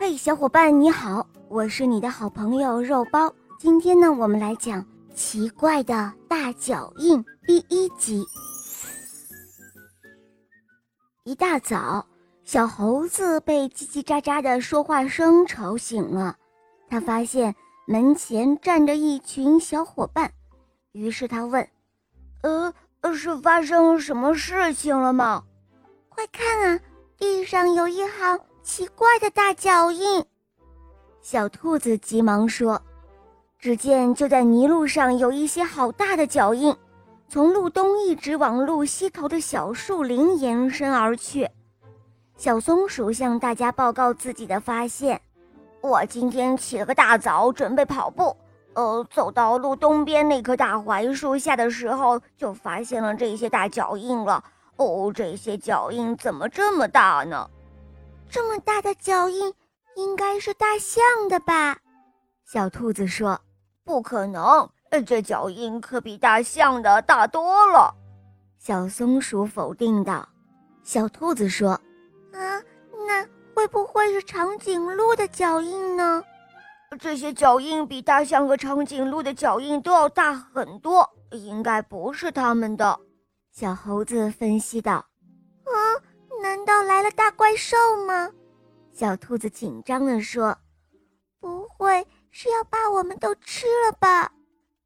[0.00, 3.34] 嘿，小伙伴你好，我是你的好朋友肉包。
[3.58, 8.24] 今天呢，我们来讲奇怪的大脚印第一集。
[11.24, 12.06] 一大早，
[12.44, 16.36] 小猴子被叽叽喳喳的说话声吵醒了，
[16.88, 17.52] 他发现
[17.84, 20.30] 门前站着一群小伙伴，
[20.92, 21.68] 于是他问
[22.42, 22.72] ：“呃，
[23.12, 25.42] 是发生什么事情了吗？”
[26.08, 26.80] 快看啊，
[27.18, 28.38] 地上有一行。
[28.68, 30.22] 奇怪的大脚印，
[31.22, 32.78] 小兔子急忙说
[33.58, 36.76] ：“只见就在泥路上有一些好大的脚印，
[37.30, 41.48] 从路东一直往路西头的小树林延伸而去。”
[42.36, 45.18] 小松鼠向大家报告自己的发现
[45.80, 48.36] ：“我今天起了个大早，准备跑步，
[48.74, 54.44] 呃，走到路东边那棵大槐树下的时候，就发现了这些大脚印了。
[54.76, 57.48] 哦，这些脚印怎么这么大呢？”
[58.30, 59.52] 这么大的脚印，
[59.96, 61.78] 应该是大象的吧？
[62.44, 63.40] 小兔子说
[63.84, 64.68] ：“不可能，
[65.06, 67.94] 这脚印可比大象的大多了。”
[68.58, 70.28] 小松鼠否定道。
[70.82, 71.70] 小兔子说
[72.32, 72.62] ：“啊，
[73.06, 76.22] 那会不会是长颈鹿的脚印呢？
[76.98, 82.98] 这些脚印比大象和长颈鹿的脚印都要大很多，应该不是他们的。”
[83.52, 85.04] 小猴子分析道。
[86.58, 88.32] 难道来了大怪兽吗？
[88.92, 90.58] 小兔子紧张地说
[91.38, 94.32] ：“不会是要把我们都吃了吧？”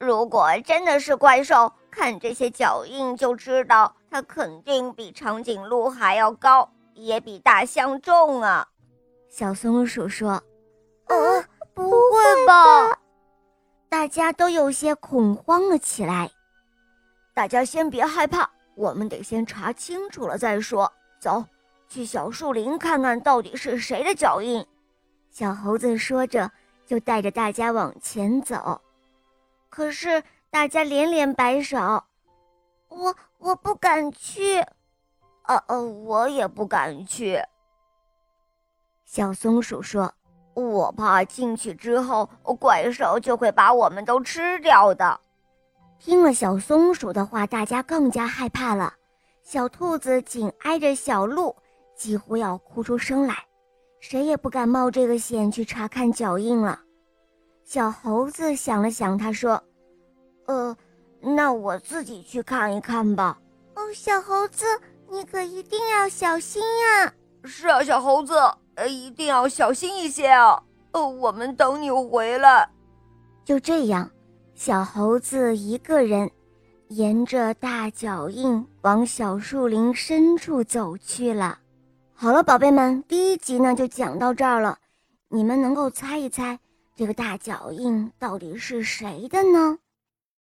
[0.00, 8.66] 如果真的是怪兽，看这些脚印就知道，它肯定比长颈鹿还要高，也比大象重啊！
[9.28, 10.30] 小松鼠说
[11.06, 11.16] ：“啊，
[11.72, 12.98] 不会吧？”
[13.88, 16.32] 大家都有些恐慌了起来。
[17.32, 20.92] 大家先别害怕，我们得先查清楚了再说。
[21.20, 21.44] 走，
[21.90, 24.64] 去小树林看看到底是谁的脚印。
[25.28, 26.48] 小猴子说着，
[26.86, 28.80] 就带着大家往前走。
[29.68, 31.76] 可是大家连连摆手
[32.88, 34.60] ：“我我不敢去。
[35.46, 37.42] ”“呃呃，我也不敢去。”
[39.04, 40.14] 小松鼠说
[40.54, 42.26] ：“我怕进去之后，
[42.60, 45.20] 怪兽就会把我们都吃掉的。”
[45.98, 48.94] 听了小松鼠的话，大家更加害怕了。
[49.42, 51.56] 小兔子紧挨着小鹿，
[52.00, 53.36] 几乎要哭出声来，
[54.00, 56.80] 谁也不敢冒这个险去查看脚印了。
[57.62, 59.62] 小猴子想了想，他说
[60.48, 60.74] ：“呃，
[61.20, 63.38] 那我自己去看一看吧。
[63.76, 64.64] ”“哦，小猴子，
[65.10, 67.12] 你可一定要小心呀
[67.44, 68.34] ！”“是啊，小猴子，
[68.76, 70.58] 呃，一定要小心一些啊！
[70.92, 72.66] 呃，我们等你回来。”
[73.44, 74.10] 就这样，
[74.54, 76.30] 小猴子一个人。
[76.88, 81.58] 沿着大脚印往小树林深处走去了。
[82.22, 84.78] 好了，宝贝们，第一集呢就讲到这儿了。
[85.30, 86.58] 你们能够猜一猜
[86.94, 89.78] 这个大脚印到底是谁的呢？